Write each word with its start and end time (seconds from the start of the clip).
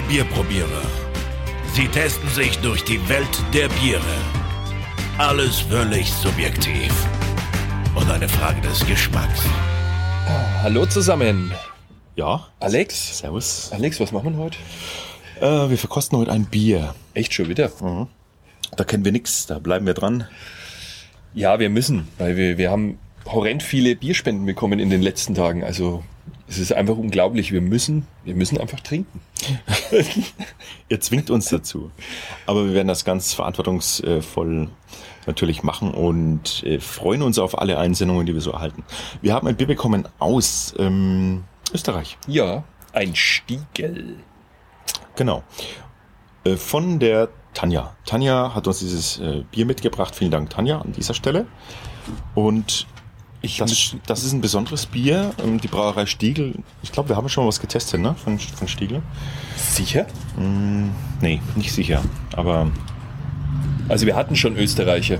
Die 0.00 0.14
Bierprobierer. 0.14 0.82
Sie 1.74 1.86
testen 1.88 2.28
sich 2.30 2.58
durch 2.60 2.84
die 2.84 3.06
Welt 3.08 3.44
der 3.52 3.68
Biere. 3.68 4.00
Alles 5.18 5.60
völlig 5.60 6.10
subjektiv. 6.10 6.90
Und 7.94 8.10
eine 8.10 8.28
Frage 8.28 8.62
des 8.62 8.86
Geschmacks. 8.86 9.42
Hallo 10.62 10.86
zusammen. 10.86 11.52
Ja, 12.16 12.46
Alex? 12.60 13.18
servus. 13.18 13.70
Alex, 13.72 14.00
was 14.00 14.10
machen 14.12 14.38
wir 14.38 14.44
heute? 14.44 14.56
Äh, 15.40 15.68
wir 15.68 15.76
verkosten 15.76 16.18
heute 16.18 16.32
ein 16.32 16.46
Bier. 16.46 16.94
Echt 17.12 17.34
schon 17.34 17.48
wieder? 17.48 17.70
Da 18.76 18.84
kennen 18.84 19.04
wir 19.04 19.12
nix, 19.12 19.46
da 19.46 19.58
bleiben 19.58 19.84
wir 19.84 19.94
dran. 19.94 20.26
Ja, 21.34 21.58
wir 21.58 21.68
müssen, 21.68 22.08
weil 22.16 22.36
wir, 22.36 22.56
wir 22.56 22.70
haben 22.70 22.98
horrend 23.26 23.62
viele 23.62 23.96
Bierspenden 23.96 24.46
bekommen 24.46 24.78
in 24.78 24.88
den 24.88 25.02
letzten 25.02 25.34
Tagen. 25.34 25.62
Also 25.62 26.02
es 26.50 26.58
ist 26.58 26.72
einfach 26.72 26.96
unglaublich. 26.96 27.52
Wir 27.52 27.60
müssen, 27.60 28.08
wir 28.24 28.34
müssen 28.34 28.58
einfach 28.58 28.80
trinken. 28.80 29.20
Ihr 30.88 31.00
zwingt 31.00 31.30
uns 31.30 31.48
dazu. 31.48 31.92
Aber 32.44 32.66
wir 32.66 32.74
werden 32.74 32.88
das 32.88 33.04
ganz 33.04 33.32
verantwortungsvoll 33.32 34.68
natürlich 35.28 35.62
machen 35.62 35.94
und 35.94 36.64
äh, 36.64 36.80
freuen 36.80 37.22
uns 37.22 37.38
auf 37.38 37.56
alle 37.56 37.78
Einsendungen, 37.78 38.26
die 38.26 38.34
wir 38.34 38.40
so 38.40 38.50
erhalten. 38.50 38.82
Wir 39.22 39.32
haben 39.32 39.46
ein 39.46 39.54
Bier 39.54 39.68
bekommen 39.68 40.08
aus 40.18 40.74
ähm, 40.76 41.44
Österreich. 41.72 42.18
Ja, 42.26 42.64
ein 42.92 43.14
Stiegel. 43.14 44.16
Genau. 45.14 45.44
Äh, 46.42 46.56
von 46.56 46.98
der 46.98 47.28
Tanja. 47.54 47.94
Tanja 48.04 48.56
hat 48.56 48.66
uns 48.66 48.80
dieses 48.80 49.20
äh, 49.20 49.44
Bier 49.52 49.66
mitgebracht. 49.66 50.16
Vielen 50.16 50.32
Dank, 50.32 50.50
Tanja, 50.50 50.80
an 50.80 50.90
dieser 50.90 51.14
Stelle. 51.14 51.46
Und 52.34 52.88
Ich 53.42 53.56
das, 53.58 53.96
das 54.06 54.24
ist 54.24 54.32
ein 54.32 54.40
besonderes 54.40 54.86
Bier. 54.86 55.32
Ähm, 55.42 55.60
die 55.60 55.68
Brauerei 55.68 56.06
Stiegel. 56.06 56.54
Ich 56.82 56.92
glaube, 56.92 57.08
wir 57.08 57.16
haben 57.16 57.28
schon 57.28 57.44
mal 57.44 57.48
was 57.48 57.60
getestet, 57.60 58.00
ne? 58.00 58.14
Von, 58.14 58.38
von 58.38 58.68
Stiegel. 58.68 59.02
Sicher? 59.56 60.06
Nee, 61.20 61.40
nicht 61.56 61.72
sicher. 61.72 62.02
Aber 62.36 62.70
Also 63.88 64.06
wir 64.06 64.14
hatten 64.14 64.36
schon 64.36 64.56
Österreicher, 64.56 65.18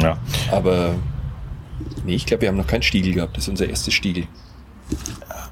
ja. 0.00 0.18
aber 0.50 0.94
nee, 2.04 2.14
ich 2.14 2.26
glaube, 2.26 2.42
wir 2.42 2.48
haben 2.48 2.56
noch 2.56 2.66
keinen 2.66 2.82
Stiegel 2.82 3.14
gehabt. 3.14 3.36
Das 3.36 3.44
ist 3.44 3.48
unser 3.48 3.68
erstes 3.68 3.94
Stiegel. 3.94 4.26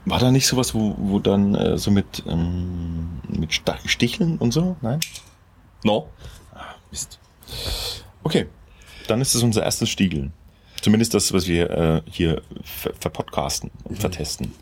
War 0.05 0.19
da 0.19 0.31
nicht 0.31 0.47
sowas, 0.47 0.75
wo, 0.75 0.95
wo 0.99 1.19
dann 1.19 1.55
äh, 1.55 1.79
so 1.79 1.91
mit, 1.91 2.23
ähm, 2.27 3.21
mit 3.29 3.53
Sticheln 3.87 4.39
und 4.39 4.53
so? 4.53 4.77
Nein? 4.81 5.01
No? 5.83 6.09
Mist. 6.91 7.19
Okay, 8.23 8.47
dann 9.09 9.21
ist 9.21 9.35
es 9.35 9.43
unser 9.43 9.63
erstes 9.63 9.89
Stiegel. 9.89 10.31
Zumindest 10.83 11.15
das, 11.15 11.33
was 11.33 11.47
wir 11.47 11.71
äh, 11.71 12.03
hier 12.11 12.43
ver 12.65 12.93
verpodcasten 12.99 13.71
und 13.85 14.01
vertesten. 14.01 14.53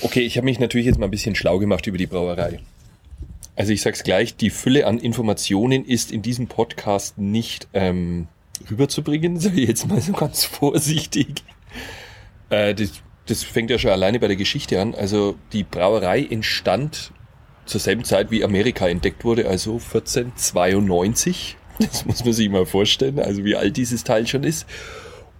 Okay, 0.00 0.20
ich 0.20 0.38
habe 0.38 0.46
mich 0.46 0.58
natürlich 0.58 0.86
jetzt 0.86 0.98
mal 0.98 1.04
ein 1.04 1.10
bisschen 1.10 1.34
schlau 1.34 1.58
gemacht 1.58 1.86
über 1.86 1.98
die 1.98 2.06
Brauerei. 2.06 2.60
Also 3.56 3.72
ich 3.72 3.82
sag's 3.82 4.02
gleich, 4.02 4.36
die 4.36 4.48
Fülle 4.48 4.86
an 4.86 4.98
Informationen 4.98 5.84
ist 5.84 6.12
in 6.12 6.22
diesem 6.22 6.46
Podcast 6.46 7.18
nicht 7.18 7.68
ähm, 7.74 8.26
rüberzubringen, 8.70 9.38
sage 9.40 9.60
ich 9.60 9.68
jetzt 9.68 9.86
mal 9.86 10.00
so 10.00 10.12
ganz 10.12 10.46
vorsichtig. 10.46 11.42
Äh, 12.48 12.74
das, 12.74 12.92
das 13.26 13.42
fängt 13.42 13.68
ja 13.68 13.78
schon 13.78 13.90
alleine 13.90 14.18
bei 14.18 14.28
der 14.28 14.36
Geschichte 14.36 14.80
an. 14.80 14.94
Also 14.94 15.36
die 15.52 15.62
Brauerei 15.62 16.24
entstand 16.24 17.12
zur 17.66 17.82
selben 17.82 18.04
Zeit, 18.04 18.30
wie 18.30 18.42
Amerika 18.42 18.88
entdeckt 18.88 19.26
wurde, 19.26 19.46
also 19.46 19.74
1492. 19.74 21.58
Das 21.80 22.06
muss 22.06 22.24
man 22.24 22.32
sich 22.32 22.48
mal 22.48 22.64
vorstellen, 22.64 23.18
also 23.18 23.44
wie 23.44 23.56
alt 23.56 23.76
dieses 23.76 24.04
Teil 24.04 24.26
schon 24.26 24.42
ist. 24.42 24.64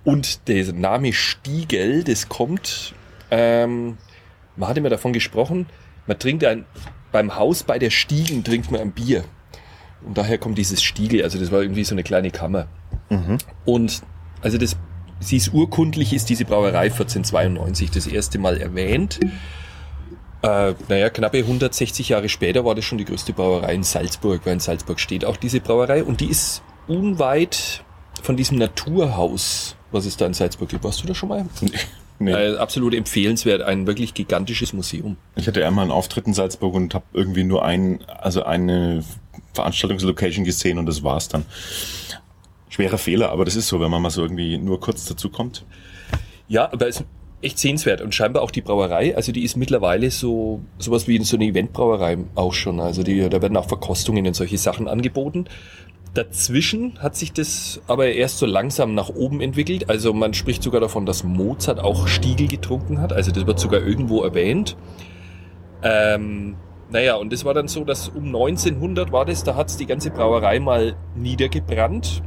Und 0.07 0.47
der 0.47 0.73
Name 0.73 1.13
Stiegel, 1.13 2.05
das 2.05 2.29
kommt, 2.29 2.95
ähm, 3.33 3.99
man 4.55 4.69
hatte 4.69 4.81
mir 4.81 4.89
davon 4.89 5.13
gesprochen, 5.13 5.67
man 6.07 6.17
trinkt 6.17 6.45
ein, 6.45 6.65
beim 7.11 7.35
Haus 7.35 7.65
bei 7.65 7.81
der 7.81 7.91
Stiegen 7.91 8.45
trinkt 8.45 8.71
man 8.71 8.81
ein 8.81 8.93
Bier. 8.93 9.25
Und 10.05 10.17
daher 10.17 10.39
kommt 10.39 10.59
dieses 10.59 10.81
Stiegel, 10.81 11.25
also 11.25 11.41
das 11.41 11.51
war 11.51 11.61
irgendwie 11.61 11.83
so 11.83 11.97
eine 11.97 12.05
kleine 12.05 12.31
Kammer. 12.31 12.69
Und 13.65 14.03
also 14.43 14.59
das, 14.59 14.77
sie 15.19 15.39
ist 15.39 15.53
urkundlich, 15.53 16.13
ist 16.13 16.31
diese 16.31 16.45
Brauerei 16.45 16.85
1492 16.85 17.91
das 17.91 18.07
erste 18.07 18.39
Mal 18.39 18.59
erwähnt. 18.59 19.19
Äh, 20.43 20.75
naja, 20.89 21.11
knappe 21.11 21.39
160 21.39 22.11
Jahre 22.11 22.29
später 22.29 22.65
war 22.65 22.77
das 22.77 22.85
schon 22.85 22.99
die 22.99 23.07
größte 23.07 23.33
Brauerei 23.33 23.75
in 23.75 23.83
Salzburg, 23.83 24.43
weil 24.45 24.53
in 24.53 24.61
Salzburg 24.61 25.01
steht 25.01 25.25
auch 25.25 25.37
diese 25.37 25.59
Brauerei 25.59 26.05
und 26.05 26.21
die 26.21 26.29
ist 26.29 26.63
unweit 26.87 27.83
von 28.23 28.37
diesem 28.37 28.59
Naturhaus, 28.59 29.77
was 29.97 30.07
es 30.07 30.17
da 30.17 30.27
in 30.27 30.35
Salzburg 30.35 30.69
gibt. 30.69 30.85
Warst 30.85 31.03
du 31.03 31.07
da 31.07 31.15
schon 31.15 31.29
mal? 31.29 31.47
Nee. 32.19 32.31
Äh, 32.31 32.57
absolut 32.57 32.95
empfehlenswert, 32.95 33.63
ein 33.63 33.87
wirklich 33.87 34.15
gigantisches 34.15 34.73
Museum. 34.73 35.17
Ich 35.35 35.47
hatte 35.47 35.67
einmal 35.67 35.83
einen 35.83 35.93
Auftritt 35.93 36.27
in 36.27 36.35
Salzburg 36.35 36.75
und 36.75 36.95
habe 36.95 37.05
irgendwie 37.13 37.45
nur 37.45 37.65
ein, 37.65 38.03
also 38.07 38.43
eine 38.43 39.05
Veranstaltungslocation 39.53 40.45
gesehen 40.45 40.79
und 40.79 40.87
das 40.87 41.03
war's 41.03 41.29
dann. 41.29 41.45
Schwerer 42.71 42.99
Fehler, 42.99 43.31
aber 43.31 43.45
das 43.45 43.57
ist 43.57 43.69
so, 43.69 43.81
wenn 43.81 43.91
man 43.91 44.01
mal 44.03 44.11
so 44.11 44.23
irgendwie 44.23 44.59
nur 44.59 44.81
kurz 44.81 45.05
dazu 45.05 45.29
kommt. 45.29 45.65
Ja, 46.49 46.73
aber 46.73 46.89
es 46.89 47.01
ist 47.01 47.07
echt 47.43 47.59
sehenswert 47.59 48.01
und 48.01 48.15
scheinbar 48.15 48.43
auch 48.43 48.51
die 48.51 48.63
Brauerei, 48.63 49.15
also 49.15 49.31
die 49.31 49.45
ist 49.45 49.57
mittlerweile 49.57 50.11
so 50.11 50.63
sowas 50.79 51.07
wie 51.07 51.23
so 51.23 51.37
eine 51.37 51.47
Eventbrauerei 51.47 52.19
auch 52.35 52.55
schon, 52.55 52.81
also 52.81 53.03
die, 53.03 53.29
da 53.29 53.43
werden 53.43 53.57
auch 53.57 53.69
Verkostungen 53.69 54.27
und 54.27 54.35
solche 54.35 54.59
Sachen 54.59 54.89
angeboten. 54.89 55.47
Dazwischen 56.17 56.99
hat 57.01 57.15
sich 57.15 57.35
das 57.35 57.83
aber 57.87 58.07
erst 58.07 58.39
so 58.39 58.47
langsam 58.47 58.95
nach 58.95 59.11
oben 59.11 59.43
entwickelt. 59.43 59.91
Also 59.91 60.15
man 60.15 60.33
spricht 60.33 60.63
sogar 60.63 60.81
davon, 60.81 61.05
dass 61.05 61.25
Mozart 61.25 61.79
auch 61.79 62.09
Stiegel 62.09 62.49
getrunken 62.49 63.03
hat. 63.03 63.13
Also 63.13 63.33
das 63.33 63.47
wird 63.47 63.59
sogar 63.59 63.83
irgendwo 63.83 64.23
erwähnt. 64.23 64.79
Ähm, 65.83 66.57
naja, 66.91 67.17
und 67.17 67.35
das 67.35 67.45
war 67.45 67.53
dann 67.53 67.69
so, 67.69 67.85
dass 67.85 68.09
um 68.09 68.27
1900 68.27 69.13
war 69.13 69.27
das, 69.27 69.45
da 69.45 69.57
hat's 69.57 69.77
die 69.77 69.85
ganze 69.85 70.11
Brauerei 70.11 70.59
mal 70.59 70.97
niedergebrannt. 71.15 72.23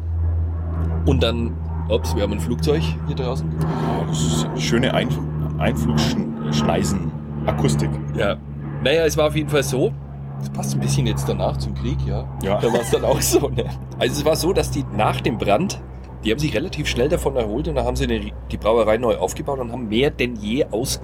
Und 1.07 1.23
dann, 1.23 1.57
ups, 1.89 2.15
wir 2.15 2.21
haben 2.21 2.33
ein 2.33 2.39
Flugzeug 2.39 2.83
hier 3.07 3.15
draußen. 3.15 3.49
Oh, 3.59 4.05
das 4.07 4.21
ist 4.21 4.45
eine 4.45 4.61
schöne 4.61 4.93
Ein 4.93 5.09
Einflugschneisen, 5.57 7.11
Akustik. 7.47 7.89
Ja. 8.15 8.37
Naja, 8.83 9.05
es 9.05 9.17
war 9.17 9.27
auf 9.27 9.35
jeden 9.35 9.49
Fall 9.49 9.63
so. 9.63 9.91
Das 10.39 10.49
passt 10.49 10.73
ein 10.73 10.79
bisschen 10.79 11.07
jetzt 11.07 11.27
danach 11.27 11.57
zum 11.57 11.75
Krieg, 11.75 11.97
ja. 12.07 12.27
Ja. 12.43 12.59
Da 12.59 12.71
war 12.71 12.81
es 12.81 12.91
dann 12.91 13.03
auch 13.03 13.21
so, 13.21 13.49
ne? 13.49 13.65
Also 13.97 14.19
es 14.19 14.25
war 14.25 14.35
so, 14.35 14.53
dass 14.53 14.71
die 14.71 14.85
nach 14.95 15.21
dem 15.21 15.37
Brand, 15.37 15.81
die 16.23 16.31
haben 16.31 16.39
sich 16.39 16.53
relativ 16.53 16.87
schnell 16.87 17.09
davon 17.09 17.35
erholt 17.35 17.67
und 17.67 17.75
dann 17.75 17.85
haben 17.85 17.95
sie 17.95 18.05
eine, 18.05 18.31
die 18.51 18.57
Brauerei 18.57 18.97
neu 18.97 19.17
aufgebaut 19.17 19.59
und 19.59 19.71
haben 19.71 19.89
mehr 19.89 20.11
denn 20.11 20.35
je 20.35 20.65
aus, 20.65 20.99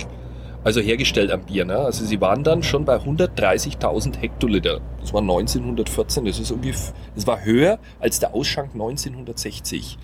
also 0.63 0.79
hergestellt 0.81 1.31
am 1.31 1.43
Bier, 1.43 1.65
ne? 1.65 1.77
Also 1.77 2.05
sie 2.05 2.21
waren 2.21 2.43
dann 2.43 2.63
schon 2.63 2.85
bei 2.85 2.95
130.000 2.97 4.17
Hektoliter. 4.17 4.79
Das 5.01 5.13
war 5.13 5.21
1914, 5.21 6.25
das 6.25 6.39
ist 6.39 6.51
irgendwie, 6.51 6.73
das 7.13 7.27
war 7.27 7.43
höher 7.43 7.79
als 7.99 8.19
der 8.19 8.33
Ausschank 8.33 8.71
1960. 8.73 9.97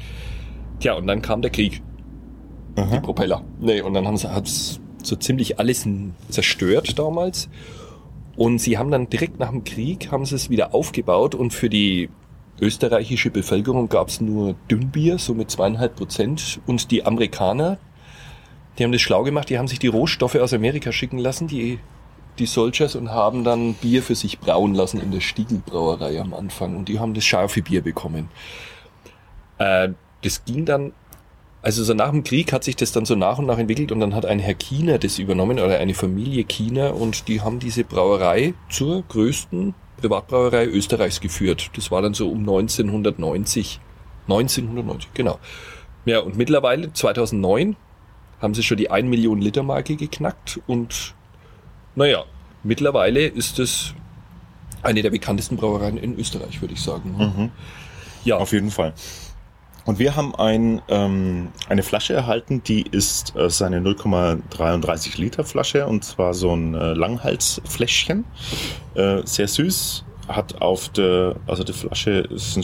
Tja, 0.79 0.93
und 0.93 1.07
dann 1.07 1.21
kam 1.21 1.41
der 1.41 1.51
Krieg 1.51 1.81
die 2.77 2.81
Aha. 2.81 2.99
Propeller. 2.99 3.43
Nee, 3.59 3.81
und 3.81 3.93
dann 3.93 4.07
haben 4.07 4.17
sie 4.17 4.31
hat's 4.31 4.79
so 5.03 5.15
ziemlich 5.15 5.59
alles 5.59 5.87
zerstört 6.29 6.97
damals. 6.99 7.49
Und 8.35 8.59
sie 8.59 8.77
haben 8.77 8.91
dann 8.91 9.09
direkt 9.09 9.39
nach 9.39 9.49
dem 9.49 9.63
Krieg 9.63 10.11
haben 10.11 10.25
sie 10.25 10.35
es 10.35 10.49
wieder 10.49 10.73
aufgebaut 10.73 11.35
und 11.35 11.51
für 11.51 11.69
die 11.69 12.09
österreichische 12.59 13.31
Bevölkerung 13.31 13.89
gab 13.89 14.07
es 14.09 14.21
nur 14.21 14.55
Dünnbier, 14.69 15.17
so 15.17 15.33
mit 15.33 15.49
zweieinhalb 15.51 15.95
Prozent. 15.95 16.59
Und 16.67 16.91
die 16.91 17.03
Amerikaner, 17.05 17.77
die 18.77 18.83
haben 18.83 18.91
das 18.91 19.01
schlau 19.01 19.23
gemacht, 19.23 19.49
die 19.49 19.57
haben 19.57 19.67
sich 19.67 19.79
die 19.79 19.87
Rohstoffe 19.87 20.35
aus 20.35 20.53
Amerika 20.53 20.91
schicken 20.91 21.17
lassen, 21.17 21.47
die, 21.47 21.79
die 22.39 22.45
Soldiers, 22.45 22.95
und 22.95 23.09
haben 23.09 23.43
dann 23.43 23.73
Bier 23.73 24.03
für 24.03 24.15
sich 24.15 24.39
brauen 24.39 24.75
lassen 24.75 25.01
in 25.01 25.11
der 25.11 25.21
Stiegelbrauerei 25.21 26.21
am 26.21 26.33
Anfang. 26.33 26.77
Und 26.77 26.87
die 26.87 26.99
haben 26.99 27.13
das 27.13 27.25
scharfe 27.25 27.61
Bier 27.61 27.81
bekommen. 27.81 28.29
Äh, 29.57 29.89
das 30.21 30.45
ging 30.45 30.65
dann 30.65 30.93
also 31.61 31.83
so 31.83 31.93
nach 31.93 32.09
dem 32.09 32.23
Krieg 32.23 32.53
hat 32.53 32.63
sich 32.63 32.75
das 32.75 32.91
dann 32.91 33.05
so 33.05 33.15
nach 33.15 33.37
und 33.37 33.45
nach 33.45 33.57
entwickelt 33.57 33.91
und 33.91 33.99
dann 33.99 34.15
hat 34.15 34.25
ein 34.25 34.39
Herr 34.39 34.55
Kiener 34.55 34.97
das 34.97 35.19
übernommen 35.19 35.59
oder 35.59 35.77
eine 35.77 35.93
Familie 35.93 36.43
Kiener 36.43 36.95
und 36.95 37.27
die 37.27 37.41
haben 37.41 37.59
diese 37.59 37.83
Brauerei 37.83 38.53
zur 38.69 39.03
größten 39.03 39.75
Privatbrauerei 39.97 40.65
Österreichs 40.65 41.21
geführt. 41.21 41.69
Das 41.75 41.91
war 41.91 42.01
dann 42.01 42.13
so 42.13 42.29
um 42.29 42.39
1990. 42.39 43.79
1990, 44.23 45.13
genau. 45.13 45.39
Ja, 46.05 46.19
und 46.19 46.35
mittlerweile, 46.37 46.93
2009, 46.93 47.75
haben 48.41 48.53
sie 48.55 48.63
schon 48.63 48.77
die 48.77 48.89
1 48.89 49.07
Million 49.07 49.39
Liter 49.39 49.61
Marke 49.61 49.95
geknackt 49.95 50.59
und 50.65 51.13
naja, 51.95 52.23
mittlerweile 52.63 53.27
ist 53.27 53.59
es 53.59 53.93
eine 54.81 55.01
der 55.03 55.11
bekanntesten 55.11 55.57
Brauereien 55.57 55.97
in 55.97 56.17
Österreich, 56.17 56.61
würde 56.61 56.73
ich 56.73 56.81
sagen. 56.81 57.15
Mhm. 57.17 57.51
Ja, 58.23 58.37
Auf 58.37 58.51
jeden 58.51 58.71
Fall. 58.71 58.93
Und 59.85 59.97
wir 59.99 60.15
haben 60.15 60.35
ein, 60.35 60.81
ähm, 60.89 61.49
eine 61.67 61.81
Flasche 61.83 62.13
erhalten, 62.13 62.61
die 62.63 62.83
ist 62.83 63.35
äh, 63.35 63.49
seine 63.49 63.79
0,33 63.79 65.19
Liter 65.19 65.43
Flasche 65.43 65.87
und 65.87 66.03
zwar 66.03 66.33
so 66.33 66.55
ein 66.55 66.75
äh, 66.75 66.93
Langhalsfläschchen. 66.93 68.25
Äh, 68.93 69.21
sehr 69.25 69.47
süß, 69.47 70.05
hat 70.27 70.61
auf 70.61 70.89
der, 70.89 71.35
also 71.47 71.63
die 71.63 71.73
Flasche 71.73 72.11
ist, 72.11 72.57
ein, 72.57 72.63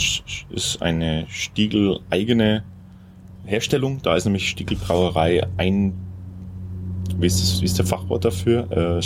ist 0.49 0.81
eine 0.81 1.25
Stiegel 1.29 1.99
eigene 2.09 2.63
Herstellung. 3.45 3.99
Da 4.03 4.15
ist 4.15 4.25
nämlich 4.25 4.49
Stiegel 4.49 4.77
Brauerei 4.77 5.45
ein, 5.57 5.93
wie 7.17 7.27
ist, 7.27 7.41
das, 7.41 7.61
wie 7.61 7.65
ist 7.65 7.79
der 7.79 7.85
Fachwort 7.85 8.25
dafür? 8.25 8.67
Äh, 8.71 8.99
äh, 8.99 9.01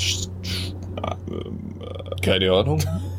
keine 2.22 2.52
Ahnung. 2.52 2.84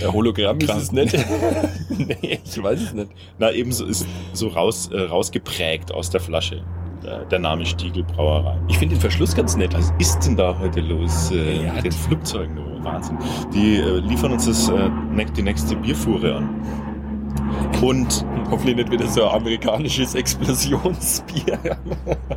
Ja, 0.00 0.12
Hologramm 0.12 0.58
ist 0.58 0.74
es 0.74 0.92
nicht. 0.92 1.16
nee, 1.88 2.38
ich 2.44 2.62
weiß 2.62 2.80
es 2.80 2.92
nicht. 2.94 3.10
Na, 3.38 3.50
ebenso 3.50 3.84
ist 3.84 4.06
so 4.32 4.48
raus, 4.48 4.90
äh, 4.92 5.00
rausgeprägt 5.00 5.92
aus 5.92 6.10
der 6.10 6.20
Flasche. 6.20 6.62
Der, 7.02 7.24
der 7.26 7.38
Name 7.38 7.64
Stiegelbrauerei. 7.64 8.58
Ich 8.68 8.78
finde 8.78 8.96
den 8.96 9.00
Verschluss 9.00 9.34
ganz 9.34 9.56
nett. 9.56 9.72
Was 9.74 9.92
ist 9.98 10.20
denn 10.20 10.36
da 10.36 10.58
heute 10.58 10.80
los 10.80 11.30
äh, 11.30 11.64
Ja, 11.64 11.74
mit 11.74 11.84
den 11.84 11.92
Flugzeugen? 11.92 12.56
Du 12.56 12.84
Wahnsinn. 12.84 13.18
Die 13.52 13.76
äh, 13.76 13.98
liefern 14.00 14.32
uns 14.32 14.46
das, 14.46 14.68
äh, 14.68 14.90
die 15.36 15.42
nächste 15.42 15.76
Bierfuhre 15.76 16.36
an. 16.36 16.88
Und, 17.82 18.24
Hoffentlich 18.50 18.76
nicht 18.76 18.90
wieder 18.90 19.06
so 19.06 19.24
ein 19.24 19.36
amerikanisches 19.36 20.14
Explosionsbier. 20.14 21.58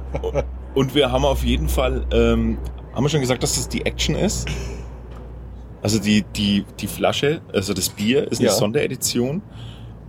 und 0.76 0.94
wir 0.94 1.10
haben 1.10 1.24
auf 1.24 1.44
jeden 1.44 1.70
Fall, 1.70 2.06
ähm, 2.12 2.58
haben 2.94 3.06
wir 3.06 3.10
schon 3.10 3.22
gesagt, 3.22 3.42
dass 3.42 3.56
das 3.56 3.70
die 3.70 3.86
Action 3.86 4.16
ist? 4.16 4.50
Also 5.82 6.00
die, 6.00 6.24
die, 6.36 6.66
die 6.80 6.88
Flasche, 6.88 7.42
also 7.54 7.74
das 7.74 7.90
Bier 7.90 8.32
ist 8.32 8.40
eine 8.40 8.50
Ja. 8.50 8.54
Sonderedition 8.54 9.42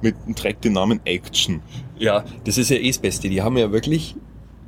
mit 0.03 0.17
trägt 0.37 0.65
den 0.65 0.73
Namen 0.73 1.01
Action. 1.05 1.61
Ja, 1.99 2.25
das 2.45 2.59
ist 2.59 2.71
ja 2.71 2.77
eh 2.77 2.89
das 2.89 2.99
Beste. 2.99 3.29
Die 3.29 3.43
haben 3.43 3.57
ja 3.57 3.73
wirklich, 3.73 4.17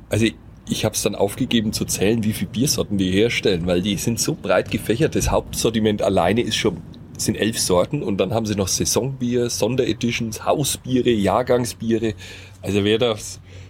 also 0.09 0.25
ich 0.67 0.85
habe 0.85 0.95
es 0.95 1.01
dann 1.03 1.13
aufgegeben 1.13 1.73
zu 1.73 1.85
zählen, 1.85 2.23
wie 2.23 2.33
viele 2.33 2.49
Biersorten 2.49 2.97
die 2.97 3.11
herstellen, 3.11 3.67
weil 3.67 3.81
die 3.81 3.97
sind 3.97 4.19
so 4.19 4.33
breit 4.33 4.71
gefächert. 4.71 5.15
Das 5.15 5.29
Hauptsortiment 5.29 6.01
alleine 6.01 6.41
ist 6.41 6.55
schon 6.55 6.77
sind 7.17 7.35
elf 7.35 7.57
Sorten 7.59 8.03
und 8.03 8.17
dann 8.17 8.33
haben 8.33 8.45
sie 8.45 8.55
noch 8.55 8.67
Saisonbier, 8.67 9.49
Sondereditions, 9.49 10.43
Hausbiere, 10.43 11.11
Jahrgangsbiere. 11.11 12.13
Also 12.61 12.83
wer 12.83 12.97
da 12.97 13.15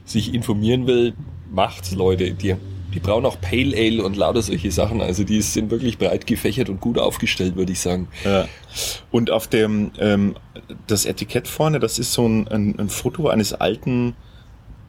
sich 0.03 0.33
informieren 0.33 0.88
will, 0.88 1.13
macht's, 1.51 1.93
Leute. 1.93 2.31
Die, 2.31 2.55
die 2.95 3.01
brauchen 3.01 3.25
auch 3.25 3.39
Pale 3.42 3.75
Ale 3.75 4.03
und 4.03 4.15
lauter 4.15 4.42
solche 4.42 4.71
Sachen. 4.71 5.01
Also 5.01 5.25
die 5.25 5.42
sind 5.42 5.69
wirklich 5.69 5.97
breit 5.97 6.25
gefächert 6.25 6.69
und 6.69 6.80
gut 6.80 6.97
aufgestellt, 6.97 7.57
würde 7.57 7.74
ich 7.74 7.81
sagen. 7.81 8.07
Ja. 8.24 8.47
Und 9.12 9.30
auf 9.31 9.47
dem 9.47 9.92
ähm, 10.00 10.36
das 10.88 11.06
Etikett 11.06 11.50
vorne, 11.50 11.80
das 11.80 12.00
ist 12.00 12.13
so 12.13 12.25
ein, 12.25 12.47
ein, 12.47 12.80
ein 12.80 12.88
Foto 12.88 13.27
eines 13.27 13.53
alten, 13.53 14.15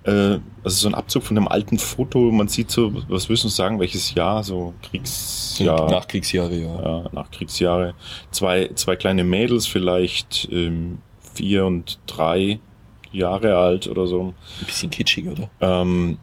äh, 0.05 0.39
also 0.63 0.77
so 0.77 0.89
ein 0.89 0.95
Abzug 0.95 1.25
von 1.25 1.37
einem 1.37 1.49
alten 1.49 1.79
Foto. 1.79 2.31
Man 2.31 2.47
sieht 2.47 2.71
so, 2.71 2.93
was 3.09 3.29
willst 3.29 3.43
du 3.43 3.49
sagen, 3.49 3.81
welches 3.81 4.15
Jahr? 4.15 4.45
So 4.45 4.73
Kriegsjahr. 4.89 5.91
Nachkriegsjahre, 5.91 6.55
ja. 6.55 6.83
ja, 6.83 7.11
Nachkriegsjahre. 7.11 7.95
Zwei, 8.31 8.71
zwei 8.77 8.95
kleine 8.95 9.25
Mädels, 9.25 9.67
vielleicht 9.67 10.49
ähm, 10.53 10.99
vier 11.35 11.67
und 11.67 11.99
drei 12.07 12.61
Jahre 13.11 13.57
alt 13.57 13.89
oder 13.89 14.07
so. 14.07 14.33
Ein 14.61 14.67
bisschen 14.67 14.91
kitschig, 14.91 15.27
oder? 15.27 15.51
Ähm, 15.61 16.19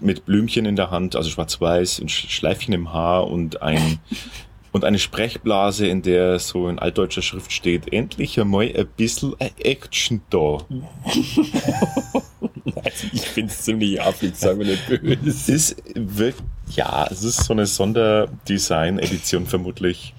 mit 0.00 0.24
Blümchen 0.26 0.66
in 0.66 0.76
der 0.76 0.90
Hand, 0.90 1.16
also 1.16 1.30
schwarz-weiß, 1.30 2.00
ein 2.00 2.08
Sch- 2.08 2.30
Schleifchen 2.30 2.72
im 2.74 2.92
Haar 2.92 3.26
und 3.28 3.62
ein 3.62 3.98
und 4.72 4.84
eine 4.84 5.00
Sprechblase, 5.00 5.88
in 5.88 6.02
der 6.02 6.38
so 6.38 6.68
in 6.68 6.78
altdeutscher 6.78 7.22
Schrift 7.22 7.50
steht, 7.52 7.92
endlich 7.92 8.38
einmal 8.38 8.66
ein 8.72 8.86
bisschen 8.96 9.34
Action 9.58 10.22
da. 10.30 10.58
Also 12.84 13.06
ich 13.12 13.22
finde 13.22 13.52
es 13.52 13.62
ziemlich 13.62 14.00
affig, 14.00 14.36
sagen 14.36 14.60
wir 14.60 14.66
nicht 14.66 14.86
böse. 14.86 15.18
Es 15.28 15.48
ist 15.48 15.82
wirklich, 15.94 16.44
ja, 16.76 17.06
es 17.10 17.24
ist 17.24 17.44
so 17.44 17.52
eine 17.52 17.66
Sonderdesign-Edition 17.66 19.46
vermutlich. 19.46 20.14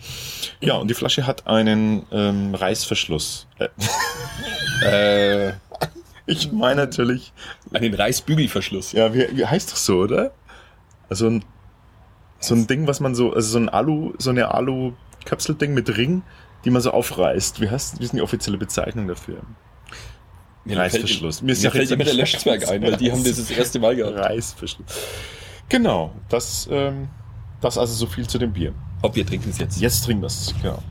Ja, 0.60 0.76
und 0.76 0.90
die 0.90 0.96
Flasche 0.96 1.26
hat 1.26 1.48
einen 1.48 2.06
ähm, 2.12 2.54
Reißverschluss. 2.54 3.48
Äh, 3.60 3.70
Äh, 4.84 5.54
Ich 6.26 6.52
meine 6.52 6.82
natürlich, 6.82 7.34
einen 7.74 7.94
Reißbügelverschluss. 7.94 8.92
ja, 8.94 9.14
wie, 9.14 9.28
wie 9.36 9.46
heißt 9.46 9.72
das 9.72 9.86
so, 9.86 10.00
oder? 10.00 10.32
Also 11.10 11.28
ein, 11.28 11.44
so 12.40 12.56
ein 12.56 12.68
Ding, 12.68 12.88
was 12.88 13.00
man 13.00 13.16
so, 13.16 13.34
also 13.34 13.50
so 13.50 13.58
ein 13.58 13.70
Alu, 13.70 14.14
so 14.18 14.30
eine 14.30 14.54
Alu-Kapselding 14.54 15.74
mit 15.74 15.96
Ring, 15.98 16.24
die 16.64 16.70
man 16.70 16.82
so 16.82 16.92
aufreißt. 16.92 17.60
Wie 17.62 17.70
heißt, 17.70 18.00
wie 18.00 18.04
ist 18.04 18.12
denn 18.14 18.18
die 18.18 18.24
offizielle 18.24 18.58
Bezeichnung 18.58 19.08
dafür? 19.08 19.42
Mir 20.64 20.78
Reißverschluss. 20.78 21.38
Fällt, 21.38 21.46
mir 21.46 21.52
ist 21.54 21.64
ja 21.64 21.72
fällt 21.72 21.90
immer 21.92 22.04
der 22.04 22.14
Löschzwerg 22.14 22.70
ein, 22.70 22.84
weil 22.84 22.98
die 22.98 23.12
haben 23.12 23.24
das 23.24 23.38
das 23.38 23.50
erste 23.50 23.80
Mal 23.80 23.96
gehabt. 23.96 24.16
Reißverschluss. 24.18 24.86
Genau, 25.70 26.14
das, 26.30 26.68
ähm, 26.72 27.08
das 27.62 27.78
also 27.78 27.94
so 27.94 28.06
viel 28.06 28.28
zu 28.28 28.38
dem 28.38 28.54
Bier. 28.54 28.74
Ob 29.02 29.16
wir 29.16 29.26
trinken 29.26 29.50
es 29.50 29.58
jetzt. 29.58 29.82
Jetzt 29.82 30.06
trinken 30.06 30.22
wir 30.22 30.28
es, 30.28 30.54
genau. 30.62 30.84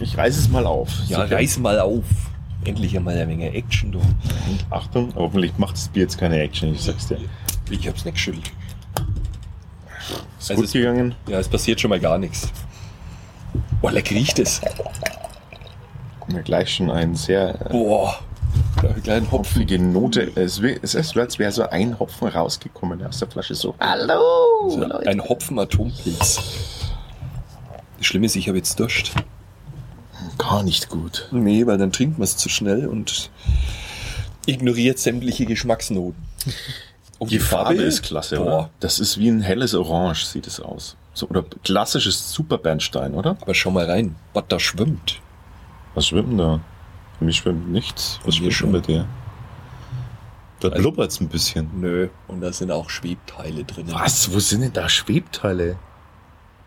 Ich 0.00 0.16
reiße 0.16 0.40
es 0.40 0.48
mal 0.48 0.66
auf. 0.66 0.90
Ja, 1.06 1.26
So, 1.26 1.34
reiß 1.34 1.58
mal 1.58 1.78
auf. 1.78 2.04
Endlich 2.64 2.96
einmal 2.96 3.14
eine 3.14 3.26
Menge 3.26 3.52
Action, 3.52 3.92
du. 3.92 3.98
Und 3.98 4.64
Achtung, 4.70 5.10
aber 5.12 5.24
hoffentlich 5.24 5.52
macht 5.58 5.74
das 5.76 5.88
Bier 5.88 6.02
jetzt 6.04 6.16
keine 6.18 6.38
Action, 6.40 6.72
ich 6.74 6.80
sag's 6.82 7.08
dir. 7.08 7.18
Ich 7.70 7.86
hab's 7.88 8.04
nicht 8.04 8.14
geschüttelt. 8.14 8.50
Ist 10.38 10.50
Also 10.50 10.54
gut 10.54 10.64
es- 10.66 10.72
gegangen. 10.72 11.14
Ja, 11.28 11.38
es 11.38 11.48
passiert 11.48 11.80
schon 11.80 11.90
mal 11.90 12.00
gar 12.00 12.18
nichts. 12.18 12.48
Boah, 13.80 13.92
lecker 13.92 14.14
riecht 14.14 14.38
es. 14.38 14.60
Ja, 16.28 16.40
gleich 16.40 16.74
schon 16.74 16.90
ein 16.90 17.14
sehr 17.14 17.66
äh, 17.66 17.70
Boah, 17.70 18.18
da 18.80 18.88
hab 18.88 18.96
ich 18.96 19.02
gleich 19.02 19.16
einen 19.18 19.30
Hopfen. 19.30 19.60
hopfige 19.60 19.78
Note. 19.78 20.32
Es, 20.34 20.58
ist, 20.58 21.16
als 21.16 21.38
wäre 21.38 21.52
so 21.52 21.68
ein 21.68 21.98
Hopfen 21.98 22.28
rausgekommen 22.28 23.04
aus 23.06 23.18
der 23.18 23.28
Flasche. 23.28 23.54
So, 23.54 23.74
hallo! 23.78 24.70
So, 24.70 24.84
ein 25.06 25.22
Hopfen-Atompilz. 25.22 26.40
Das 27.98 28.06
Schlimme 28.06 28.26
ist, 28.26 28.36
ich 28.36 28.48
habe 28.48 28.56
jetzt 28.58 28.78
Durst. 28.80 29.12
Gar 30.48 30.62
nicht 30.62 30.88
gut. 30.88 31.28
Nee, 31.32 31.66
weil 31.66 31.78
dann 31.78 31.92
trinkt 31.92 32.18
man 32.18 32.24
es 32.24 32.36
zu 32.36 32.48
schnell 32.48 32.86
und 32.86 33.30
ignoriert 34.46 34.98
sämtliche 34.98 35.46
Geschmacksnoten. 35.46 36.22
Oh, 37.20 37.26
Die 37.26 37.38
Farbe 37.38 37.74
ist 37.74 38.02
klasse, 38.02 38.36
Boah. 38.36 38.44
oder? 38.44 38.70
Das 38.80 38.98
ist 38.98 39.18
wie 39.18 39.28
ein 39.28 39.40
helles 39.40 39.72
Orange, 39.72 40.24
sieht 40.24 40.48
es 40.48 40.58
aus. 40.58 40.96
So, 41.14 41.28
oder 41.28 41.44
klassisches 41.62 42.32
Superbernstein, 42.32 43.14
oder? 43.14 43.36
Aber 43.40 43.54
schau 43.54 43.70
mal 43.70 43.88
rein, 43.88 44.16
was 44.34 44.44
da 44.48 44.58
schwimmt. 44.58 45.20
Was 45.94 46.08
schwimmt 46.08 46.30
denn 46.30 46.38
da? 46.38 46.60
Für 47.18 47.24
mich 47.24 47.36
schwimmt 47.36 47.70
nichts. 47.70 48.18
Was 48.24 48.34
schwimmt 48.34 48.52
schon. 48.52 48.72
schon 48.72 48.80
bei 48.80 48.86
dir? 48.86 49.06
Da 50.58 50.70
Also- 50.70 50.82
blubbert's 50.82 51.20
ein 51.20 51.28
bisschen. 51.28 51.70
Nö. 51.80 52.08
Und 52.26 52.40
da 52.40 52.52
sind 52.52 52.72
auch 52.72 52.90
Schwebteile 52.90 53.62
drin. 53.62 53.86
Was? 53.92 54.34
Wo 54.34 54.40
sind 54.40 54.62
denn 54.62 54.72
da 54.72 54.88
Schwebteile? 54.88 55.76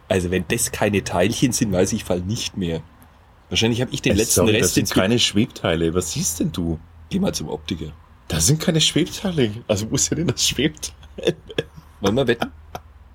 Also 0.08 0.32
wenn 0.32 0.46
das 0.48 0.72
keine 0.72 1.04
Teilchen 1.04 1.52
sind, 1.52 1.74
weiß 1.74 1.92
ich 1.92 2.06
fall 2.06 2.22
nicht 2.22 2.56
mehr. 2.56 2.80
Wahrscheinlich 3.50 3.82
habe 3.82 3.92
ich 3.94 4.02
den 4.02 4.14
Äh, 4.14 4.18
letzten 4.18 4.34
sorry, 4.36 4.54
das 4.54 4.62
Rest 4.64 4.74
sind 4.76 4.82
ins 4.84 4.90
keine 4.92 5.20
Schwebteile. 5.20 5.94
Was 5.94 6.12
siehst 6.14 6.40
denn 6.40 6.52
du? 6.52 6.80
Geh 7.10 7.20
mal 7.20 7.34
zum 7.34 7.50
Optiker. 7.50 7.92
Da 8.28 8.40
sind 8.42 8.60
keine 8.60 8.82
Schwebteile. 8.82 9.52
Also 9.68 9.90
wo 9.90 9.96
ist 9.96 10.12
denn 10.12 10.28
das 10.28 10.46
Schwebteil? 10.48 10.94
Wollen 12.02 12.16
wir 12.16 12.28
wetten? 12.28 12.52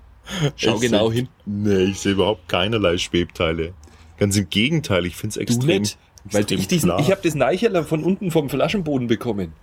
Schau 0.55 0.75
Ich 0.75 0.81
genau 0.81 1.09
seh- 1.09 1.17
hin. 1.17 1.27
Nee, 1.45 1.83
ich 1.85 1.99
sehe 1.99 2.13
überhaupt 2.13 2.47
keinerlei 2.49 2.97
Schwebteile. 2.97 3.73
Ganz 4.17 4.35
im 4.37 4.49
Gegenteil, 4.49 5.05
ich 5.05 5.15
finde 5.15 5.29
es 5.29 5.35
Du 5.35 5.41
extrem. 5.41 5.81
nicht? 5.81 5.97
Weil 6.25 6.41
extrem 6.41 6.59
ich 6.59 6.67
diesen, 6.67 6.91
ich 6.99 7.11
habe 7.11 7.19
das 7.21 7.35
Neicherler 7.35 7.83
von 7.83 8.03
unten 8.03 8.31
vom 8.31 8.49
Flaschenboden 8.49 9.07
bekommen. 9.07 9.53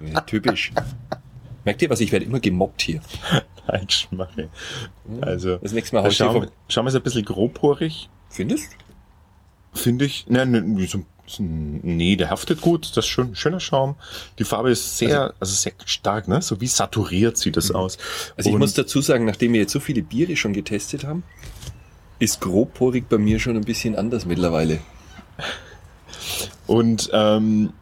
Ja, 0.00 0.20
typisch. 0.22 0.72
Merkt 1.64 1.82
ihr 1.82 1.90
was? 1.90 2.00
Ich 2.00 2.10
werde 2.12 2.24
immer 2.24 2.40
gemobbt 2.40 2.82
hier. 2.82 3.00
Nein, 3.68 3.88
Schmacke. 3.90 4.48
Also, 5.20 5.56
Das 5.58 5.72
nächste 5.72 5.96
Mal 5.96 6.04
haust 6.04 6.18
du 6.18 6.24
Schaum, 6.24 6.42
vom... 6.42 6.50
Schaum 6.68 6.86
ist 6.86 6.94
ein 6.96 7.02
bisschen 7.02 7.24
grobporig, 7.24 8.08
Findest? 8.30 8.70
Finde 9.76 10.04
ich. 10.06 10.26
Nee, 10.28 10.44
nee, 10.44 10.86
so, 10.86 11.02
nee, 11.38 12.16
der 12.16 12.30
haftet 12.30 12.60
gut. 12.60 12.90
Das 12.96 13.04
ist 13.04 13.06
schön, 13.06 13.34
schöner 13.34 13.60
Schaum. 13.60 13.96
Die 14.38 14.44
Farbe 14.44 14.70
ist 14.70 14.98
sehr, 14.98 15.34
also, 15.40 15.54
sehr 15.54 15.72
stark, 15.84 16.28
ne? 16.28 16.42
So 16.42 16.60
wie 16.60 16.66
saturiert 16.66 17.36
sieht 17.36 17.56
das 17.56 17.70
aus. 17.70 17.98
Also 18.36 18.48
ich 18.50 18.54
Und- 18.54 18.60
muss 18.60 18.74
dazu 18.74 19.00
sagen, 19.00 19.24
nachdem 19.24 19.52
wir 19.52 19.60
jetzt 19.60 19.72
so 19.72 19.80
viele 19.80 20.02
Biere 20.02 20.36
schon 20.36 20.52
getestet 20.52 21.04
haben, 21.04 21.22
ist 22.18 22.40
grobporig 22.40 23.08
bei 23.08 23.18
mir 23.18 23.38
schon 23.38 23.56
ein 23.56 23.64
bisschen 23.64 23.94
anders 23.96 24.24
mittlerweile. 24.24 24.78
Und 26.66 27.10
ähm, 27.12 27.72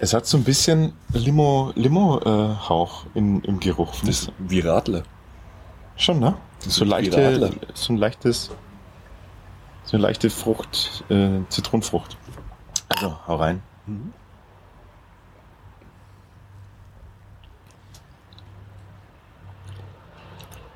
es 0.00 0.14
hat 0.14 0.26
so 0.26 0.36
ein 0.36 0.44
bisschen 0.44 0.92
Limo, 1.12 1.72
Limo 1.74 2.18
äh, 2.20 2.68
Hauch 2.68 3.06
in, 3.14 3.42
im 3.42 3.60
Geruch. 3.60 3.92
Das 4.00 4.08
ist 4.22 4.32
wie 4.38 4.60
Radler. 4.60 5.02
Schon, 5.96 6.20
ne? 6.20 6.36
So 6.60 6.84
leichte, 6.84 7.50
so 7.74 7.92
ein 7.92 7.96
leichtes, 7.96 8.50
so 9.90 9.96
eine 9.96 10.04
leichte 10.04 10.30
Frucht, 10.30 11.02
äh, 11.08 11.40
Zitronenfrucht. 11.48 12.16
Also, 12.90 13.16
hau 13.26 13.34
rein. 13.34 13.60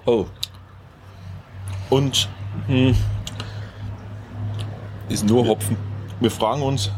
Oh, 0.05 0.27
Und 1.91 2.29
ist 5.09 5.25
nur 5.25 5.47
Hopfen. 5.47 5.77
wir 6.19 6.31
fragen 6.31 6.63
uns, 6.63 6.91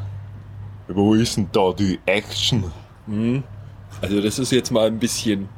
wo 0.88 1.12
ist 1.12 1.36
denn 1.36 1.50
da 1.52 1.74
die 1.74 2.00
Action? 2.06 2.72
Also 4.00 4.22
das 4.22 4.38
ist 4.38 4.52
jetzt 4.52 4.70
mal 4.70 4.86
ein 4.86 4.98
bisschen 4.98 5.50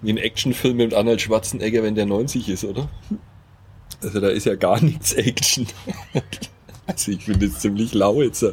wie 0.00 0.10
ein 0.10 0.16
Actionfilm 0.16 0.78
mit 0.78 0.94
Arnold 0.94 1.20
Schwarzenegger, 1.20 1.82
wenn 1.82 1.94
der 1.94 2.06
90 2.06 2.48
ist, 2.48 2.64
oder? 2.64 2.88
Also 4.02 4.20
da 4.20 4.28
ist 4.28 4.46
ja 4.46 4.54
gar 4.54 4.80
nichts 4.82 5.12
Action. 5.14 5.66
Also 6.86 7.12
ich 7.12 7.22
finde 7.24 7.46
es 7.46 7.60
ziemlich 7.60 7.94
lau 7.94 8.20
jetzt. 8.20 8.44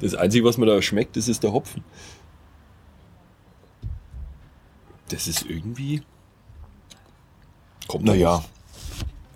Das 0.00 0.14
Einzige, 0.14 0.44
was 0.44 0.58
mir 0.58 0.66
da 0.66 0.80
schmeckt, 0.80 1.16
das 1.16 1.26
ist 1.26 1.42
der 1.42 1.52
Hopfen. 1.52 1.82
Das 5.08 5.26
ist 5.26 5.44
irgendwie... 5.48 6.02
Kommt 7.88 8.06
da 8.06 8.12
Naja? 8.12 8.44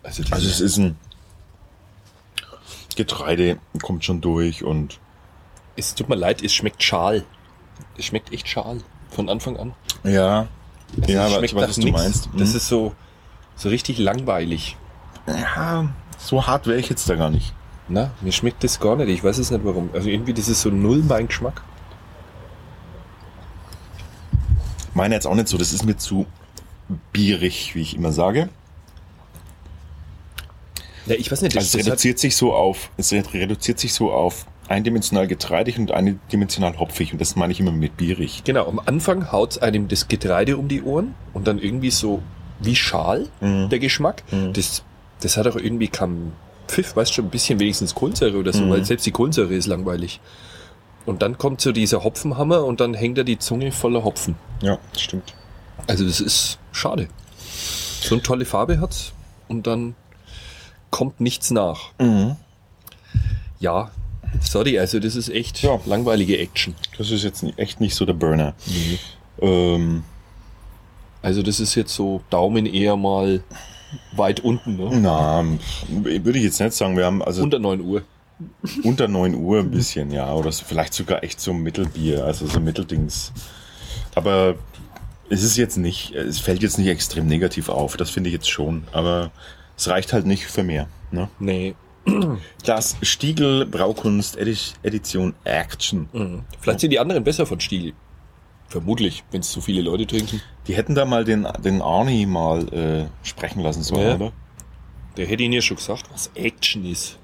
Also, 0.05 0.23
das 0.23 0.33
also 0.33 0.49
es 0.49 0.61
ist 0.61 0.77
ein, 0.77 0.97
Getreide 2.95 3.59
kommt 3.83 4.05
schon 4.05 4.21
durch 4.21 4.63
und 4.63 5.01
Es 5.75 5.95
tut 5.97 6.09
mir 6.09 6.15
leid, 6.15 6.43
es 6.45 6.53
schmeckt 6.55 6.83
schal. 6.83 7.25
Es 7.97 8.05
schmeckt 8.05 8.33
echt 8.33 8.47
schal. 8.47 8.79
Von 9.11 9.29
Anfang 9.29 9.57
an. 9.57 9.75
ja, 10.05 10.47
ja, 11.09 11.27
es 11.27 11.33
aber 11.35 11.45
ich 11.45 11.55
weiß, 11.55 11.71
was 11.71 11.77
du 11.77 11.89
meinst. 11.89 12.29
Das 12.37 12.51
Mhm. 12.51 12.57
ist 12.57 12.69
so, 12.69 12.95
so 13.57 13.69
richtig 13.69 13.99
langweilig. 13.99 14.77
Ja, 15.27 15.89
so 16.19 16.47
hart 16.47 16.67
wäre 16.67 16.79
ich 16.79 16.89
jetzt 16.89 17.09
da 17.09 17.15
gar 17.15 17.31
nicht. 17.31 17.55
Na, 17.89 18.11
mir 18.21 18.33
schmeckt 18.33 18.63
das 18.65 18.79
gar 18.81 18.97
nicht. 18.97 19.09
Ich 19.09 19.23
weiß 19.25 19.39
es 19.39 19.51
nicht 19.51 19.65
warum. 19.65 19.91
Also 19.93 20.09
irgendwie, 20.09 20.33
das 20.33 20.49
ist 20.49 20.63
so 20.63 20.71
null 20.71 21.03
mein 21.07 21.27
Geschmack. 21.27 21.63
Meine 24.95 25.15
jetzt 25.15 25.27
auch 25.27 25.35
nicht 25.35 25.49
so, 25.49 25.57
das 25.59 25.73
ist 25.73 25.85
mir 25.85 25.97
zu 25.97 26.27
bierig, 27.13 27.75
wie 27.75 27.81
ich 27.81 27.97
immer 27.97 28.13
sage. 28.13 28.49
Ja, 31.07 31.17
ich 31.17 31.31
weiß 31.33 31.43
nicht, 31.43 31.57
das, 31.57 31.65
Also 31.65 31.79
es 31.79 31.87
reduziert 31.87 32.19
sich 32.19 32.37
so 32.37 32.55
auf, 32.55 32.91
es 32.97 33.13
reduziert 33.13 33.79
sich 33.81 33.93
so 33.95 34.13
auf 34.13 34.47
eindimensional 34.69 35.27
getreidig 35.27 35.79
und 35.79 35.91
eindimensional 35.91 36.79
hopfig 36.79 37.13
und 37.13 37.21
das 37.21 37.35
meine 37.35 37.53
ich 37.53 37.59
immer 37.61 37.73
mit 37.73 37.97
bierig. 37.97 38.45
genau, 38.45 38.69
am 38.69 38.79
Anfang 38.79 39.33
haut 39.33 39.61
einem 39.63 39.89
das 39.89 40.07
Getreide 40.09 40.57
um 40.57 40.69
die 40.69 40.83
Ohren 40.83 41.15
und 41.35 41.47
dann 41.49 41.59
irgendwie 41.59 41.91
so 41.91 42.23
wie 42.61 42.77
Schal, 42.77 43.29
Mhm. 43.41 43.69
der 43.71 43.79
Geschmack. 43.81 44.23
Mhm. 44.31 44.53
Das, 44.53 44.85
das 45.23 45.37
hat 45.37 45.47
auch 45.47 45.57
irgendwie 45.57 45.89
keinen 45.89 46.33
Pfiff, 46.69 46.95
weißt 46.97 47.17
du, 47.19 47.23
ein 47.23 47.31
bisschen 47.31 47.59
wenigstens 47.61 47.95
Kohlensäure 47.95 48.39
oder 48.39 48.53
so, 48.53 48.63
Mhm. 48.63 48.71
weil 48.71 48.85
selbst 48.85 49.05
die 49.07 49.11
Kohlensäure 49.11 49.55
ist 49.55 49.67
langweilig. 49.67 50.21
Und 51.05 51.23
dann 51.23 51.37
kommt 51.39 51.61
so 51.61 51.73
dieser 51.73 52.05
Hopfenhammer 52.05 52.65
und 52.65 52.81
dann 52.81 52.95
hängt 52.95 53.19
da 53.19 53.25
die 53.25 53.39
Zunge 53.39 53.73
voller 53.73 54.05
Hopfen. 54.05 54.37
Ja, 54.63 54.79
das 54.93 55.03
stimmt. 55.03 55.35
Also 55.89 56.05
das 56.07 56.21
ist 56.21 56.59
schade. 56.71 57.09
So 58.01 58.15
eine 58.15 58.23
tolle 58.23 58.45
Farbe 58.45 58.81
hat's 58.81 59.13
und 59.49 59.67
dann 59.67 59.95
kommt 60.91 61.21
nichts 61.21 61.51
nach. 61.51 61.91
Mhm. 61.99 62.37
Ja, 63.59 63.91
sorry, 64.41 64.79
also 64.79 65.01
das 65.01 65.17
ist 65.17 65.29
echt 65.29 65.63
Ja. 65.63 65.81
langweilige 65.87 66.39
Action. 66.39 66.75
Das 66.99 67.11
ist 67.11 67.23
jetzt 67.25 67.45
echt 67.57 67.81
nicht 67.81 67.95
so 67.95 68.05
der 68.05 68.15
Burner. 68.15 68.55
Ähm, 69.41 70.05
Also 71.25 71.43
das 71.43 71.61
ist 71.61 71.77
jetzt 71.77 71.95
so 71.95 72.21
Daumen 72.31 72.67
eher 72.67 72.97
mal 72.97 73.45
weit 74.13 74.41
unten, 74.41 74.77
ne? 74.77 74.91
na, 75.01 75.45
würde 75.89 76.39
ich 76.39 76.45
jetzt 76.45 76.61
nicht 76.61 76.73
sagen. 76.75 76.97
Wir 76.97 77.07
haben 77.07 77.23
also 77.23 77.43
Unter 77.43 77.59
9 77.59 77.81
Uhr. 77.81 78.03
unter 78.85 79.09
9 79.09 79.35
Uhr 79.35 79.61
ein 79.61 79.71
bisschen, 79.71 80.11
ja. 80.11 80.33
Oder 80.33 80.51
so- 80.53 80.65
vielleicht 80.67 80.95
sogar 80.95 81.23
echt 81.23 81.41
so 81.41 81.53
ein 81.53 81.59
Mittelbier, 81.63 82.25
also 82.25 82.47
so 82.47 82.61
Mitteldings. 82.61 83.33
Aber 84.15 84.57
es 85.31 85.43
ist 85.43 85.57
jetzt 85.57 85.77
nicht, 85.77 86.13
es 86.15 86.41
fällt 86.41 86.63
jetzt 86.63 86.79
nicht 86.79 86.89
extrem 86.89 87.27
negativ 87.27 87.69
auf. 87.69 87.97
Das 87.97 88.11
finde 88.11 88.29
ich 88.29 88.35
jetzt 88.35 88.51
schon. 88.51 88.85
Aber 88.93 89.31
es 89.77 89.89
reicht 89.89 90.13
halt 90.13 90.27
nicht 90.27 90.45
für 90.47 90.63
mehr. 90.63 90.89
Ne? 91.11 91.29
Nee. 91.39 91.75
Das 92.65 92.97
Stiegel 93.03 93.65
Braukunst 93.65 94.37
Edi- 94.37 94.75
Edition 94.83 95.35
Action. 95.45 96.09
Mhm. 96.13 96.41
Vielleicht 96.61 96.81
sind 96.81 96.91
die 96.91 96.99
anderen 96.99 97.23
besser 97.25 97.47
von 97.47 97.61
Stiel. 97.61 97.93
Vermutlich, 98.73 99.23
wenn 99.31 99.41
es 99.43 99.53
so 99.53 99.61
viele 99.61 99.83
Leute 99.83 100.07
trinken. 100.07 100.41
Die 100.67 100.75
hätten 100.75 100.95
da 100.95 101.05
mal 101.05 101.25
den, 101.25 101.47
den 101.63 101.83
Arnie 101.83 102.25
mal 102.25 102.67
äh, 102.73 103.07
sprechen 103.23 103.61
lassen 103.61 103.83
sollen, 103.83 104.09
Ja. 104.09 104.15
oder? 104.15 104.33
Der 105.19 105.27
hätte 105.27 105.43
Ihnen 105.43 105.53
ja 105.53 105.61
schon 105.61 105.77
gesagt, 105.77 106.05
was 106.11 106.31
Action 106.35 106.87
ist. 106.87 107.19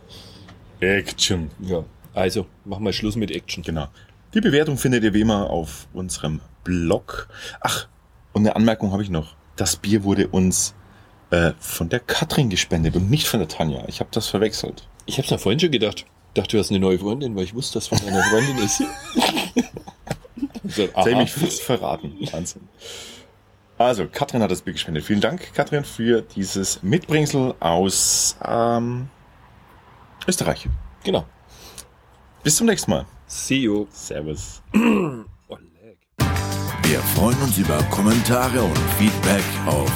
Action. 0.80 1.50
Ja. 1.60 1.84
Also, 2.12 2.44
machen 2.66 2.84
wir 2.84 2.92
Schluss 2.92 3.16
mit 3.16 3.30
Action. 3.30 3.62
Genau. 3.62 3.88
Die 4.34 4.42
Bewertung 4.42 4.76
findet 4.76 5.04
ihr 5.04 5.14
wie 5.14 5.22
immer 5.22 5.48
auf 5.48 5.88
unserem 5.94 6.42
Blog. 6.64 7.30
Ach, 7.62 7.88
und 8.34 8.42
eine 8.42 8.54
Anmerkung 8.54 8.92
habe 8.92 9.02
ich 9.02 9.08
noch. 9.08 9.34
Das 9.56 9.76
Bier 9.76 10.04
wurde 10.04 10.28
uns 10.28 10.74
äh, 11.30 11.52
von 11.58 11.88
der 11.88 12.00
Katrin 12.00 12.50
gespendet 12.50 12.94
und 12.94 13.08
nicht 13.08 13.26
von 13.26 13.40
der 13.40 13.48
Tanja. 13.48 13.84
Ich 13.86 14.00
habe 14.00 14.10
das 14.12 14.28
verwechselt. 14.28 14.86
Ich 15.06 15.16
hab's 15.16 15.30
ja 15.30 15.38
vorhin 15.38 15.58
schon 15.58 15.70
gedacht. 15.70 16.04
Dachte, 16.34 16.58
du 16.58 16.60
hast 16.60 16.68
eine 16.70 16.78
neue 16.78 16.98
Freundin, 16.98 17.34
weil 17.36 17.44
ich 17.44 17.54
wusste, 17.54 17.78
dass 17.78 17.86
von 17.88 17.98
deiner 18.04 18.22
Freundin 18.24 18.58
ist. 18.58 18.82
so, 20.68 20.82
Jetzt 20.82 20.96
habe 20.96 21.10
ich 21.10 21.14
aha. 21.16 21.22
mich 21.22 21.32
fast 21.32 21.62
verraten. 21.62 22.14
Wahnsinn. 22.32 22.68
Also, 23.78 24.08
Katrin 24.08 24.42
hat 24.42 24.50
das 24.50 24.62
Bier 24.62 24.72
gespendet. 24.72 25.04
Vielen 25.04 25.20
Dank, 25.20 25.52
Katrin, 25.54 25.84
für 25.84 26.22
dieses 26.22 26.82
Mitbringsel 26.82 27.54
aus 27.60 28.36
ähm, 28.44 29.08
Österreich. 30.26 30.68
Genau. 31.04 31.24
Bis 32.42 32.56
zum 32.56 32.66
nächsten 32.66 32.90
Mal. 32.90 33.06
See 33.26 33.56
you. 33.56 33.86
Servus. 33.90 34.62
Oh. 35.50 35.56
Wir 36.82 37.00
freuen 37.00 37.36
uns 37.42 37.58
über 37.58 37.82
Kommentare 37.90 38.62
und 38.62 38.78
Feedback 38.98 39.42
auf 39.66 39.90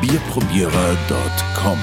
bierprobierer.com. 0.00 1.78